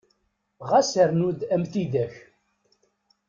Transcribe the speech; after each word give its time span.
Ɣas 0.69 0.91
rnu-d 1.09 1.39
am 1.53 1.63
tidak! 1.71 2.13